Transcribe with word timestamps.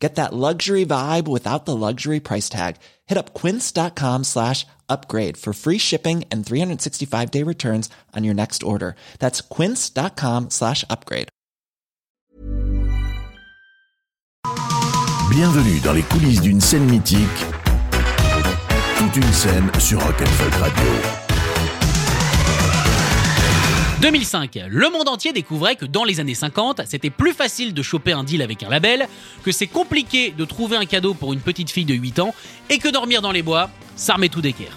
Get 0.00 0.14
that 0.14 0.32
luxury 0.32 0.86
vibe 0.86 1.28
without 1.28 1.66
the 1.66 1.76
luxury 1.76 2.20
price 2.20 2.48
tag. 2.48 2.76
Hit 3.06 3.18
up 3.18 3.34
quince.com 3.34 4.24
slash 4.24 4.66
upgrade 4.88 5.36
for 5.36 5.52
free 5.52 5.76
shipping 5.78 6.24
and 6.32 6.44
365 6.44 7.30
day 7.30 7.42
returns 7.44 7.90
on 8.16 8.24
your 8.24 8.34
next 8.34 8.62
order. 8.62 8.96
That's 9.18 9.42
quince.com 9.42 10.48
slash 10.50 10.84
upgrade. 10.88 11.28
Bienvenue 15.30 15.78
dans 15.84 15.92
les 15.92 16.02
coulisses 16.02 16.40
d'une 16.40 16.60
scène 16.60 16.90
mythique. 16.90 17.28
Toute 18.96 19.16
une 19.16 19.32
scène 19.32 19.70
sur 19.78 20.00
Rock'n'Folk 20.00 20.54
Radio. 20.54 21.29
2005, 24.00 24.58
le 24.70 24.88
monde 24.88 25.08
entier 25.08 25.34
découvrait 25.34 25.76
que 25.76 25.84
dans 25.84 26.04
les 26.04 26.20
années 26.20 26.34
50, 26.34 26.80
c'était 26.86 27.10
plus 27.10 27.34
facile 27.34 27.74
de 27.74 27.82
choper 27.82 28.12
un 28.12 28.24
deal 28.24 28.40
avec 28.40 28.62
un 28.62 28.70
label, 28.70 29.06
que 29.44 29.52
c'est 29.52 29.66
compliqué 29.66 30.30
de 30.30 30.46
trouver 30.46 30.78
un 30.78 30.86
cadeau 30.86 31.12
pour 31.12 31.34
une 31.34 31.40
petite 31.40 31.70
fille 31.70 31.84
de 31.84 31.92
8 31.92 32.18
ans, 32.20 32.34
et 32.70 32.78
que 32.78 32.88
dormir 32.88 33.20
dans 33.20 33.30
les 33.30 33.42
bois, 33.42 33.68
ça 33.96 34.14
remet 34.14 34.30
tout 34.30 34.40
d'équerre. 34.40 34.74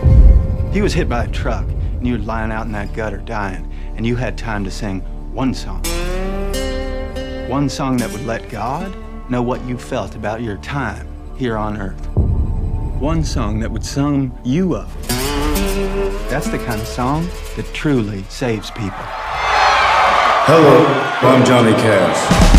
He 0.76 0.82
was 0.82 0.90
hit 0.94 1.08
by 1.08 1.24
a 1.24 1.28
truck, 1.28 1.64
and 2.02 2.06
you 2.06 2.18
were 2.18 2.26
lying 2.26 2.52
out 2.52 2.66
in 2.66 2.74
that 2.74 2.94
gutter 2.94 3.22
dying, 3.26 3.66
and 3.98 4.06
you 4.06 4.18
had 4.18 4.36
time 4.36 4.66
to 4.66 4.70
sing 4.70 5.02
one 5.34 5.54
song. 5.54 5.82
One 7.48 7.70
song 7.70 7.96
that 8.00 8.12
would 8.12 8.26
let 8.28 8.50
God 8.52 8.92
know 9.30 9.42
what 9.42 9.66
you 9.66 9.78
felt 9.78 10.16
about 10.16 10.42
your 10.42 10.58
time 10.58 11.08
here 11.38 11.56
on 11.56 11.78
earth. 11.78 12.10
One 13.00 13.24
song 13.24 13.62
that 13.62 13.72
would 13.72 13.86
sum 13.86 14.34
you 14.44 14.76
up. 14.76 14.90
That's 16.30 16.50
the 16.50 16.58
kind 16.58 16.82
of 16.82 16.88
song 16.88 17.28
that 17.56 17.66
truly 17.74 18.24
saves 18.30 18.72
people. 18.72 19.23
Hello, 20.46 20.84
I'm 21.22 21.46
Johnny 21.46 21.72
Cash. 21.72 22.53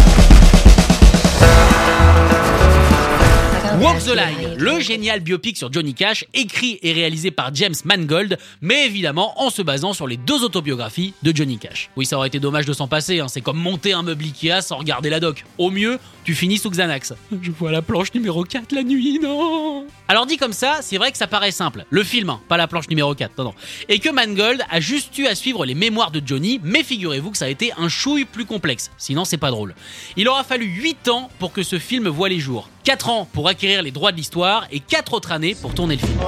Walk 3.84 3.98
the 3.98 4.16
Line, 4.16 4.54
le 4.56 4.80
génial 4.80 5.20
biopic 5.20 5.58
sur 5.58 5.70
Johnny 5.70 5.92
Cash, 5.92 6.24
écrit 6.32 6.78
et 6.80 6.94
réalisé 6.94 7.30
par 7.30 7.54
James 7.54 7.74
Mangold, 7.84 8.38
mais 8.62 8.86
évidemment 8.86 9.38
en 9.42 9.50
se 9.50 9.60
basant 9.60 9.92
sur 9.92 10.06
les 10.06 10.16
deux 10.16 10.42
autobiographies 10.42 11.12
de 11.22 11.36
Johnny 11.36 11.58
Cash. 11.58 11.90
Oui, 11.94 12.06
ça 12.06 12.16
aurait 12.16 12.28
été 12.28 12.40
dommage 12.40 12.64
de 12.64 12.72
s'en 12.72 12.88
passer, 12.88 13.20
hein. 13.20 13.28
c'est 13.28 13.42
comme 13.42 13.58
monter 13.58 13.92
un 13.92 14.02
meuble 14.02 14.24
Ikea 14.24 14.62
sans 14.62 14.78
regarder 14.78 15.10
la 15.10 15.20
doc. 15.20 15.44
Au 15.58 15.70
mieux, 15.70 15.98
tu 16.24 16.34
finis 16.34 16.56
sous 16.56 16.70
Xanax. 16.70 17.12
Je 17.42 17.50
vois 17.50 17.70
la 17.70 17.82
planche 17.82 18.14
numéro 18.14 18.42
4 18.44 18.72
la 18.72 18.84
nuit, 18.84 19.18
non 19.22 19.86
Alors 20.08 20.24
dit 20.24 20.38
comme 20.38 20.54
ça, 20.54 20.78
c'est 20.80 20.96
vrai 20.96 21.12
que 21.12 21.18
ça 21.18 21.26
paraît 21.26 21.50
simple. 21.50 21.84
Le 21.90 22.02
film, 22.02 22.30
hein, 22.30 22.40
pas 22.48 22.56
la 22.56 22.66
planche 22.66 22.88
numéro 22.88 23.14
4, 23.14 23.36
non, 23.36 23.44
non. 23.44 23.54
Et 23.90 23.98
que 23.98 24.08
Mangold 24.08 24.62
a 24.70 24.80
juste 24.80 25.18
eu 25.18 25.26
à 25.26 25.34
suivre 25.34 25.66
les 25.66 25.74
mémoires 25.74 26.10
de 26.10 26.22
Johnny, 26.24 26.58
mais 26.64 26.84
figurez-vous 26.84 27.32
que 27.32 27.36
ça 27.36 27.44
a 27.44 27.48
été 27.48 27.72
un 27.76 27.90
chouille 27.90 28.24
plus 28.24 28.46
complexe, 28.46 28.90
sinon 28.96 29.26
c'est 29.26 29.36
pas 29.36 29.50
drôle. 29.50 29.74
Il 30.16 30.26
aura 30.26 30.42
fallu 30.42 30.64
8 30.64 31.08
ans 31.08 31.28
pour 31.38 31.52
que 31.52 31.62
ce 31.62 31.78
film 31.78 32.08
voit 32.08 32.30
les 32.30 32.40
jours. 32.40 32.70
4 32.84 33.08
ans 33.08 33.28
pour 33.32 33.48
acquérir 33.48 33.73
les 33.82 33.90
droits 33.90 34.12
de 34.12 34.16
l'histoire 34.16 34.66
et 34.70 34.80
4 34.80 35.14
autres 35.14 35.32
années 35.32 35.54
pour 35.54 35.74
tourner 35.74 35.96
le 35.96 36.06
film. 36.06 36.20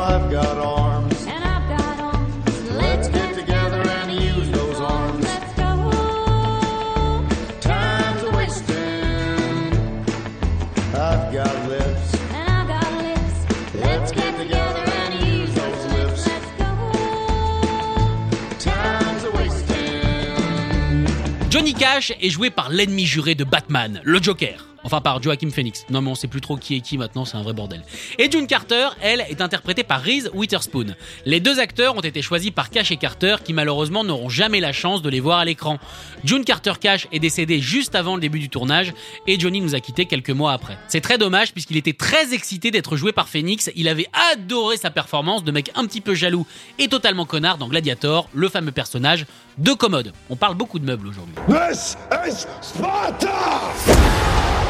Johnny 21.51 21.73
Cash 21.73 22.13
est 22.21 22.29
joué 22.29 22.51
par 22.51 22.69
l'ennemi 22.69 23.07
juré 23.07 23.35
de 23.35 23.43
Batman, 23.43 24.01
le 24.05 24.23
Joker. 24.23 24.76
Enfin 24.87 25.01
par 25.01 25.21
Joaquin 25.21 25.51
Phoenix. 25.51 25.85
Non 25.91 26.01
mais 26.01 26.11
on 26.13 26.15
sait 26.15 26.29
plus 26.29 26.41
trop 26.41 26.57
qui 26.57 26.77
est 26.77 26.81
qui 26.81 26.97
maintenant, 26.97 27.25
c'est 27.25 27.37
un 27.37 27.43
vrai 27.43 27.53
bordel. 27.53 27.83
Et 28.21 28.31
June 28.31 28.47
Carter, 28.47 28.91
elle, 29.03 29.27
est 29.29 29.41
interprétée 29.41 29.83
par 29.83 30.01
Reese 30.01 30.31
Witherspoon. 30.33 30.95
Les 31.25 31.41
deux 31.41 31.59
acteurs 31.59 31.97
ont 31.97 32.03
été 32.03 32.23
choisis 32.23 32.53
par 32.53 32.71
Cash 32.71 32.93
et 32.93 32.97
Carter 32.97 33.35
qui 33.43 33.53
malheureusement 33.53 34.05
n'auront 34.05 34.29
jamais 34.29 34.61
la 34.61 34.73
chance 34.73 35.03
de 35.03 35.11
les 35.11 35.19
voir 35.19 35.41
à 35.41 35.45
l'écran. 35.45 35.81
June 36.23 36.45
Carter 36.45 36.75
Cash 36.81 37.09
est 37.11 37.19
décédé 37.19 37.59
juste 37.59 37.97
avant 37.97 38.15
le 38.15 38.21
début 38.21 38.39
du 38.39 38.49
tournage 38.49 38.93
et 39.27 39.41
Johnny 39.41 39.61
nous 39.61 39.75
a 39.75 39.81
quittés 39.81 40.07
quelques 40.07 40.31
mois 40.31 40.53
après. 40.53 40.79
C'est 40.87 41.01
très 41.01 41.19
dommage 41.19 41.53
puisqu'il 41.53 41.77
était 41.77 41.93
très 41.93 42.33
excité 42.33 42.71
d'être 42.71 42.97
joué 42.97 43.11
par 43.11 43.29
Phoenix, 43.29 43.73
il 43.75 43.89
avait 43.89 44.07
adoré 44.33 44.77
sa 44.77 44.93
performance 44.93 45.43
de 45.43 45.51
mec 45.51 45.73
un 45.75 45.85
petit 45.85 46.01
peu 46.01 46.15
jaloux 46.15 46.47
et 46.79 46.87
totalement 46.87 47.27
connard 47.27 47.59
dans 47.59 47.67
Gladiator, 47.67 48.29
le 48.33 48.49
fameux 48.49 48.71
personnage 48.71 49.27
de 49.59 49.73
commode. 49.73 50.13
On 50.31 50.37
parle 50.37 50.55
beaucoup 50.55 50.79
de 50.79 50.85
meubles 50.85 51.09
aujourd'hui. 51.09 51.35
This 51.49 51.97
is 52.25 52.47
Sparta! 52.61 53.33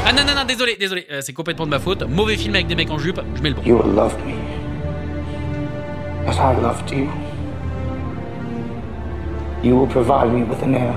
Ah 0.08 0.12
non, 0.12 0.22
non, 0.24 0.36
non, 0.36 0.44
désolé, 0.44 0.76
désolé, 0.76 1.04
euh, 1.10 1.20
c'est 1.20 1.32
complètement 1.32 1.64
de 1.64 1.70
ma 1.70 1.80
faute. 1.80 2.04
Mauvais 2.04 2.36
film 2.36 2.54
avec 2.54 2.68
des 2.68 2.76
mecs 2.76 2.92
en 2.92 2.96
jupe, 2.96 3.20
je 3.34 3.42
mets 3.42 3.48
le 3.48 3.56
bon. 3.56 3.62
You 3.64 3.76
will 3.78 3.92
love 3.92 4.14
me 4.24 4.34
as 6.28 6.36
I 6.36 6.54
loved 6.62 6.88
you. 6.92 7.08
You 9.64 9.76
will 9.76 9.88
provide 9.88 10.32
me 10.32 10.44
with 10.44 10.62
an 10.62 10.76
heir 10.76 10.94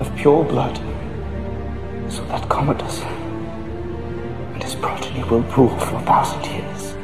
of 0.00 0.10
pure 0.16 0.42
blood, 0.42 0.80
so 2.08 2.22
that 2.30 2.48
Commodus 2.48 3.02
and 4.54 4.62
his 4.62 4.74
progeny 4.74 5.22
will 5.24 5.44
rule 5.54 5.76
for 5.78 5.96
a 5.96 6.02
thousand 6.06 6.42
years. 6.46 6.94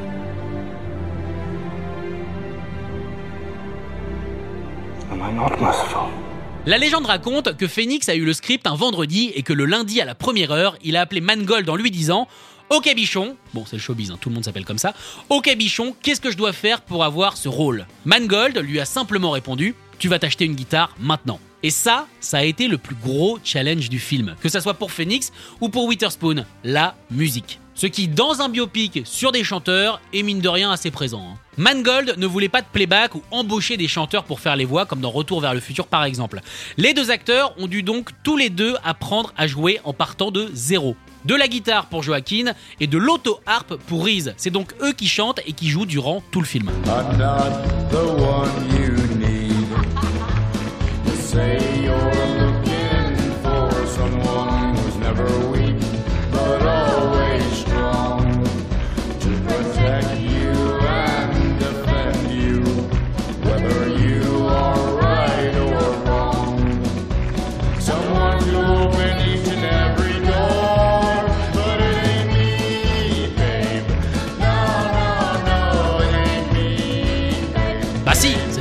Am 5.12 5.20
I 5.20 5.32
not 5.32 5.60
merciful? 5.60 6.27
La 6.68 6.76
légende 6.76 7.06
raconte 7.06 7.56
que 7.56 7.66
Phoenix 7.66 8.10
a 8.10 8.14
eu 8.14 8.26
le 8.26 8.34
script 8.34 8.66
un 8.66 8.74
vendredi 8.74 9.32
et 9.34 9.42
que 9.42 9.54
le 9.54 9.64
lundi 9.64 10.02
à 10.02 10.04
la 10.04 10.14
première 10.14 10.50
heure, 10.50 10.76
il 10.84 10.96
a 10.96 11.00
appelé 11.00 11.22
Mangold 11.22 11.66
en 11.66 11.76
lui 11.76 11.90
disant 11.90 12.28
Ok 12.68 12.92
bichon, 12.94 13.36
bon 13.54 13.64
c'est 13.64 13.76
le 13.76 13.80
showbiz, 13.80 14.10
hein, 14.10 14.18
tout 14.20 14.28
le 14.28 14.34
monde 14.34 14.44
s'appelle 14.44 14.66
comme 14.66 14.76
ça. 14.76 14.92
Ok 15.30 15.50
bichon, 15.56 15.94
qu'est-ce 16.02 16.20
que 16.20 16.30
je 16.30 16.36
dois 16.36 16.52
faire 16.52 16.82
pour 16.82 17.04
avoir 17.04 17.38
ce 17.38 17.48
rôle? 17.48 17.86
Mangold 18.04 18.58
lui 18.58 18.80
a 18.80 18.84
simplement 18.84 19.30
répondu 19.30 19.74
Tu 19.98 20.08
vas 20.08 20.18
t'acheter 20.18 20.44
une 20.44 20.56
guitare 20.56 20.94
maintenant. 21.00 21.40
Et 21.62 21.70
ça, 21.70 22.06
ça 22.20 22.36
a 22.36 22.42
été 22.42 22.68
le 22.68 22.76
plus 22.76 22.96
gros 22.96 23.38
challenge 23.42 23.88
du 23.88 23.98
film, 23.98 24.36
que 24.42 24.50
ça 24.50 24.60
soit 24.60 24.74
pour 24.74 24.92
Phoenix 24.92 25.32
ou 25.62 25.70
pour 25.70 25.86
Witherspoon, 25.86 26.44
la 26.64 26.96
musique. 27.10 27.60
Ce 27.80 27.86
qui, 27.86 28.08
dans 28.08 28.40
un 28.40 28.48
biopic 28.48 29.02
sur 29.04 29.30
des 29.30 29.44
chanteurs, 29.44 30.00
est 30.12 30.24
mine 30.24 30.40
de 30.40 30.48
rien 30.48 30.72
assez 30.72 30.90
présent. 30.90 31.22
hein. 31.22 31.38
Mangold 31.58 32.14
ne 32.18 32.26
voulait 32.26 32.48
pas 32.48 32.60
de 32.60 32.66
playback 32.72 33.14
ou 33.14 33.22
embaucher 33.30 33.76
des 33.76 33.86
chanteurs 33.86 34.24
pour 34.24 34.40
faire 34.40 34.56
les 34.56 34.64
voix, 34.64 34.84
comme 34.84 34.98
dans 35.00 35.12
Retour 35.12 35.40
vers 35.40 35.54
le 35.54 35.60
futur 35.60 35.86
par 35.86 36.02
exemple. 36.02 36.40
Les 36.76 36.92
deux 36.92 37.12
acteurs 37.12 37.54
ont 37.56 37.68
dû 37.68 37.84
donc 37.84 38.10
tous 38.24 38.36
les 38.36 38.50
deux 38.50 38.74
apprendre 38.82 39.32
à 39.36 39.46
jouer 39.46 39.78
en 39.84 39.92
partant 39.92 40.32
de 40.32 40.50
zéro. 40.52 40.96
De 41.24 41.36
la 41.36 41.46
guitare 41.46 41.86
pour 41.86 42.02
Joaquin 42.02 42.52
et 42.80 42.88
de 42.88 42.98
l'auto-harpe 42.98 43.76
pour 43.86 44.04
Reese. 44.04 44.34
C'est 44.38 44.50
donc 44.50 44.74
eux 44.82 44.92
qui 44.92 45.06
chantent 45.06 45.40
et 45.46 45.52
qui 45.52 45.68
jouent 45.68 45.86
durant 45.86 46.20
tout 46.32 46.40
le 46.40 46.46
film. 46.46 46.72
I'm 46.84 47.16
not 47.16 47.62
the 47.92 48.02
one 48.20 48.50
you 48.72 48.90
need. 49.18 49.38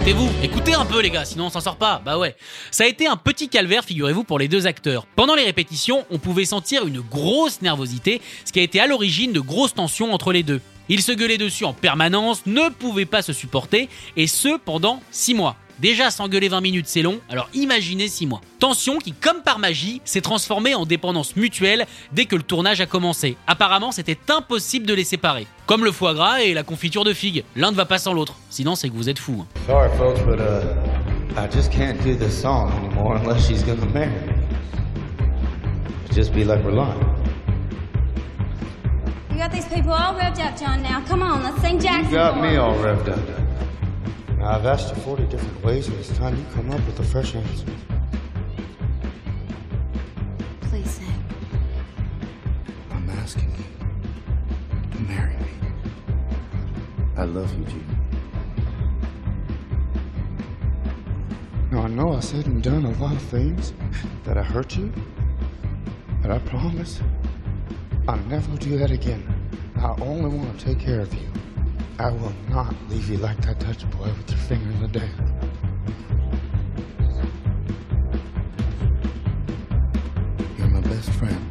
Si, 0.07 0.13
c'était 0.13 0.13
vous. 0.13 0.30
Écoutez 0.44 0.74
un 0.74 0.86
peu 0.86 1.01
les 1.01 1.09
gars, 1.09 1.25
sinon 1.25 1.48
on 1.48 1.50
s'en 1.50 1.59
sort 1.59 1.75
pas. 1.75 2.01
Bah 2.04 2.18
ouais. 2.18 2.36
Ça 2.71 2.86
a 2.86 2.88
été 2.88 3.07
un 3.07 3.18
petit 3.18 3.50
calvaire, 3.50 3.83
figurez-vous, 3.83 4.24
pour 4.24 4.39
les 4.39 4.48
deux 4.48 4.65
acteurs. 4.68 5.06
Pendant 5.15 5.36
les 5.36 5.44
répétitions, 5.44 6.06
on 6.09 6.18
pouvait 6.18 6.45
sentir 6.45 6.88
une 6.88 7.01
grosse 7.01 7.62
nervosité, 7.62 8.21
ce 8.45 8.51
qui 8.51 8.59
a 8.59 8.63
été 8.63 8.80
à 8.80 8.88
l'origine 8.88 9.33
de 9.33 9.39
grosses 9.39 9.74
tensions 9.74 10.13
entre 10.13 10.31
les 10.31 10.44
deux. 10.44 10.62
Ils 10.89 11.01
se 11.01 11.12
gueulaient 11.12 11.38
dessus 11.38 11.65
en 11.65 11.74
permanence, 11.74 12.45
ne 12.45 12.69
pouvaient 12.69 13.06
pas 13.06 13.21
se 13.21 13.33
supporter, 13.33 13.89
et 14.15 14.27
ce 14.27 14.57
pendant 14.57 15.01
6 15.12 15.33
mois. 15.33 15.57
Déjà 15.79 16.09
s'engueuler 16.09 16.47
20 16.50 16.62
minutes 16.62 16.88
c'est 16.88 17.01
long, 17.01 17.19
alors 17.29 17.50
imaginez 17.53 18.07
6 18.07 18.25
mois. 18.27 18.41
Tension 18.59 18.97
qui, 18.97 19.12
comme 19.13 19.41
par 19.44 19.59
magie, 19.59 20.01
s'est 20.06 20.21
transformée 20.21 20.74
en 20.75 20.85
dépendance 20.85 21.35
mutuelle 21.35 21.85
dès 22.13 22.25
que 22.25 22.35
le 22.35 22.41
tournage 22.44 22.81
a 22.81 22.85
commencé. 22.85 23.38
Apparemment 23.47 23.91
c'était 23.91 24.18
impossible 24.29 24.85
de 24.88 24.94
les 24.94 25.03
séparer. 25.03 25.45
Comme 25.68 25.83
le 25.83 25.91
foie 25.91 26.13
gras 26.13 26.41
et 26.41 26.53
la 26.53 26.63
confiture 26.63 27.03
de 27.03 27.13
figues, 27.13 27.44
l'un 27.56 27.71
ne 27.71 27.75
va 27.75 27.85
pas 27.85 27.97
sans 28.00 28.13
l'autre, 28.13 28.35
sinon 28.50 28.75
c'est 28.75 28.89
que 28.89 28.95
vous 28.95 29.09
êtes 29.09 29.19
fous. 29.19 29.44
hein. 29.44 29.47
Sorry, 29.68 29.89
folks, 29.97 30.21
but 30.25 30.39
uh, 30.39 31.39
I 31.39 31.47
just 31.51 31.71
can't 31.71 32.01
do 32.03 32.15
this 32.15 32.41
song 32.41 32.71
anymore 32.83 33.18
unless 33.18 33.47
she's 33.47 33.63
gonna 33.63 33.85
marry 33.94 34.07
me. 34.09 34.33
Just 36.13 36.33
be 36.33 36.44
like 36.44 36.63
we're 36.63 36.71
lying. 36.71 37.00
You 39.31 39.38
got 39.38 39.51
these 39.51 39.65
people 39.68 39.91
all 39.91 40.15
revved 40.15 40.39
up, 40.39 40.57
John, 40.59 40.81
now. 40.81 41.03
Come 41.07 41.21
on, 41.21 41.44
let's 41.44 41.62
sing 41.62 41.79
Jackson. 41.79 42.09
You 42.09 42.18
got 42.18 42.41
me 42.41 42.56
all 42.57 42.74
revved 42.77 43.09
up. 43.09 43.46
Now, 44.38 44.56
I've 44.56 44.66
asked 44.66 44.95
you 44.95 45.01
40 45.01 45.25
different 45.25 45.63
ways, 45.63 45.88
and 45.88 45.98
it's 45.98 46.16
time 46.18 46.38
you 46.38 46.45
come 46.54 46.69
up 46.72 46.86
with 46.86 47.00
a 47.00 47.04
fresh 47.04 47.34
answer. 47.34 47.66
Please 50.62 50.89
sing. 50.89 51.24
I'm 52.92 53.10
asking 53.10 53.51
you 53.57 54.92
to 54.92 55.00
marry 55.01 55.34
me. 55.38 55.50
I 57.18 57.24
love 57.24 57.51
you, 57.57 57.66
Judy. 57.66 57.84
Now, 61.72 61.81
I 61.81 61.88
know 61.88 62.13
I 62.13 62.19
said 62.19 62.45
and 62.45 62.62
done 62.62 62.86
a 62.86 62.92
lot 63.00 63.13
of 63.13 63.22
things 63.24 63.74
that 64.24 64.38
I 64.38 64.44
hurt 64.44 64.78
you, 64.78 64.94
but 66.22 66.30
I 66.30 66.38
promise 66.39 67.01
I'll 68.07 68.18
never 68.28 68.56
do 68.57 68.78
that 68.78 68.92
again. 68.92 69.24
I 69.78 69.95
only 70.01 70.30
want 70.30 70.60
to 70.60 70.66
take 70.66 70.80
care 70.80 71.01
of 71.01 71.13
you. 71.13 71.28
I 71.99 72.11
will 72.11 72.33
not 72.49 72.75
leave 72.89 73.09
you 73.09 73.17
like 73.17 73.41
that 73.41 73.59
Dutch 73.59 73.89
boy 73.89 74.05
with 74.05 74.29
your 74.29 74.39
finger 74.39 74.69
in 74.69 74.91
the. 74.91 75.01
You're 80.57 80.67
my 80.67 80.81
best 80.81 81.09
friend. 81.13 81.41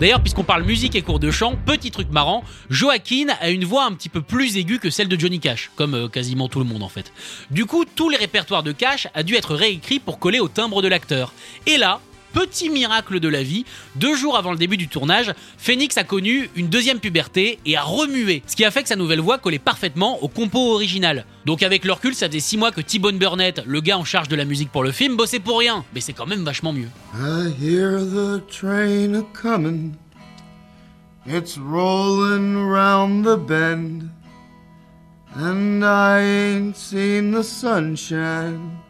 D'ailleurs, 0.00 0.20
puisqu'on 0.20 0.44
parle 0.44 0.64
musique 0.64 0.94
et 0.94 1.00
cours 1.00 1.18
de 1.18 1.30
chant, 1.30 1.56
petit 1.64 1.90
truc 1.90 2.10
marrant, 2.10 2.44
Joaquin 2.68 3.28
a 3.40 3.48
une 3.48 3.64
voix 3.64 3.84
un 3.84 3.92
petit 3.92 4.10
peu 4.10 4.20
plus 4.20 4.58
aiguë 4.58 4.78
que 4.78 4.90
celle 4.90 5.08
de 5.08 5.18
Johnny 5.18 5.40
Cash, 5.40 5.70
comme 5.74 5.94
euh, 5.94 6.08
quasiment 6.08 6.48
tout 6.48 6.58
le 6.58 6.66
monde 6.66 6.82
en 6.82 6.90
fait. 6.90 7.12
Du 7.50 7.64
coup, 7.64 7.86
tous 7.86 8.10
les 8.10 8.18
répertoires 8.18 8.62
de 8.62 8.72
Cash 8.72 9.08
a 9.14 9.22
dû 9.22 9.36
être 9.36 9.54
réécrits 9.54 9.98
pour 9.98 10.18
coller 10.18 10.38
au 10.38 10.48
timbre 10.48 10.82
de 10.82 10.88
l'acteur. 10.88 11.32
Et 11.66 11.78
là, 11.78 12.00
petit 12.36 12.68
miracle 12.68 13.18
de 13.18 13.28
la 13.28 13.42
vie, 13.42 13.64
deux 13.94 14.14
jours 14.14 14.36
avant 14.36 14.50
le 14.50 14.58
début 14.58 14.76
du 14.76 14.88
tournage, 14.88 15.32
Phoenix 15.56 15.96
a 15.96 16.04
connu 16.04 16.50
une 16.54 16.68
deuxième 16.68 17.00
puberté 17.00 17.58
et 17.64 17.78
a 17.78 17.82
remué, 17.82 18.42
ce 18.46 18.54
qui 18.54 18.66
a 18.66 18.70
fait 18.70 18.82
que 18.82 18.88
sa 18.88 18.96
nouvelle 18.96 19.20
voix 19.20 19.38
collait 19.38 19.58
parfaitement 19.58 20.22
au 20.22 20.28
compo 20.28 20.74
original. 20.74 21.24
Donc 21.46 21.62
avec 21.62 21.86
le 21.86 21.94
recul, 21.94 22.14
ça 22.14 22.26
faisait 22.26 22.40
six 22.40 22.58
mois 22.58 22.72
que 22.72 22.82
T-Bone 22.82 23.16
Burnett, 23.16 23.62
le 23.64 23.80
gars 23.80 23.96
en 23.96 24.04
charge 24.04 24.28
de 24.28 24.36
la 24.36 24.44
musique 24.44 24.70
pour 24.70 24.84
le 24.84 24.92
film, 24.92 25.16
bossait 25.16 25.40
pour 25.40 25.58
rien, 25.58 25.82
mais 25.94 26.02
c'est 26.02 26.12
quand 26.12 26.26
même 26.26 26.44
vachement 26.44 26.74
mieux. 26.74 26.90
I 27.14 27.54
hear 27.58 28.00
the 28.00 28.46
train. 28.46 29.24
It's 31.26 31.56
rollin' 31.56 32.68
round 32.68 33.24
the 33.24 33.38
bend. 33.38 34.10
And 35.34 35.82
I 35.82 36.20
ain't 36.20 36.76
seen 36.76 37.32
the 37.32 37.42
sunshine 37.42 38.85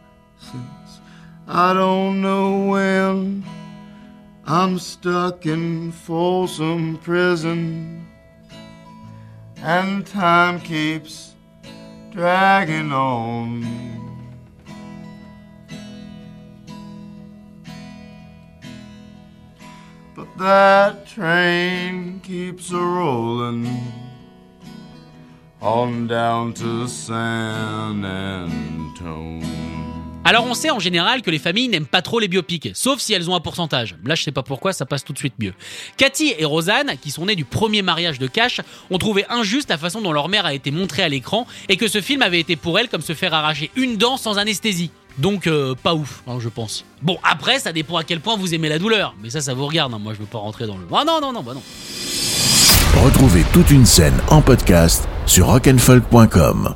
I 1.49 1.73
don't 1.73 2.21
know 2.21 2.67
when. 2.67 3.45
I'm 4.45 4.79
stuck 4.79 5.45
in 5.45 5.93
Folsom 5.93 6.97
Prison. 6.97 8.05
And 9.57 10.05
time 10.05 10.59
keeps 10.59 11.35
dragging 12.11 12.91
on. 12.91 13.65
But 20.15 20.27
that 20.37 21.07
train 21.07 22.19
keeps 22.19 22.71
a 22.71 22.75
rollin' 22.75 23.69
on 25.61 26.07
down 26.07 26.53
to 26.55 26.87
San 26.89 28.03
Antone. 28.03 29.56
Alors 30.27 30.45
on 30.45 30.53
sait 30.53 30.71
en 30.71 30.79
général 30.79 31.21
que 31.21 31.31
les 31.31 31.39
familles 31.39 31.69
n'aiment 31.69 31.85
pas 31.85 32.01
trop 32.01 32.19
les 32.19 32.27
biopics, 32.27 32.71
sauf 32.73 32.99
si 32.99 33.13
elles 33.13 33.29
ont 33.29 33.35
un 33.35 33.39
pourcentage. 33.39 33.95
Là 34.03 34.13
je 34.13 34.23
sais 34.23 34.33
pas 34.33 34.43
pourquoi, 34.43 34.73
ça 34.73 34.85
passe 34.85 35.05
tout 35.05 35.13
de 35.13 35.17
suite 35.17 35.35
mieux. 35.39 35.53
Cathy 35.95 36.33
et 36.37 36.43
Rosanne, 36.43 36.95
qui 37.01 37.11
sont 37.11 37.27
nées 37.27 37.37
du 37.37 37.45
premier 37.45 37.81
mariage 37.81 38.19
de 38.19 38.27
Cash, 38.27 38.59
ont 38.91 38.97
trouvé 38.97 39.23
injuste 39.29 39.69
la 39.69 39.77
façon 39.77 40.01
dont 40.01 40.11
leur 40.11 40.27
mère 40.27 40.45
a 40.45 40.53
été 40.53 40.69
montrée 40.69 41.01
à 41.01 41.07
l'écran 41.07 41.47
et 41.69 41.77
que 41.77 41.87
ce 41.87 42.01
film 42.01 42.21
avait 42.21 42.41
été 42.41 42.57
pour 42.57 42.77
elles 42.77 42.89
comme 42.89 42.99
se 42.99 43.13
faire 43.13 43.33
arracher 43.33 43.71
une 43.77 43.95
dent 43.95 44.17
sans 44.17 44.37
anesthésie. 44.37 44.91
Donc 45.17 45.47
euh, 45.47 45.75
pas 45.81 45.93
ouf, 45.93 46.23
hein, 46.27 46.39
je 46.41 46.49
pense. 46.49 46.83
Bon 47.01 47.17
après 47.23 47.59
ça 47.59 47.71
dépend 47.71 47.95
à 47.95 48.03
quel 48.03 48.19
point 48.19 48.35
vous 48.35 48.53
aimez 48.53 48.67
la 48.67 48.79
douleur, 48.79 49.15
mais 49.23 49.29
ça 49.29 49.39
ça 49.39 49.53
vous 49.53 49.65
regarde, 49.65 49.93
hein. 49.93 49.99
moi 49.99 50.13
je 50.13 50.19
veux 50.19 50.25
pas 50.25 50.39
rentrer 50.39 50.67
dans 50.67 50.77
le... 50.77 50.83
Ah 50.93 51.05
non 51.07 51.21
non 51.21 51.31
non 51.31 51.41
bah 51.41 51.53
non. 51.53 51.63
Retrouvez 53.01 53.45
toute 53.53 53.71
une 53.71 53.85
scène 53.85 54.19
en 54.27 54.41
podcast 54.41 55.07
sur 55.25 55.47
rock'n'folk.com. 55.47 56.75